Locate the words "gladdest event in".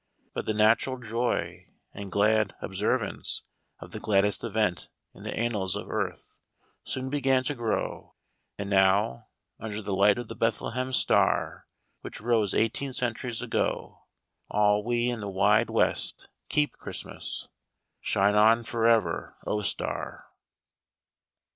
3.99-5.21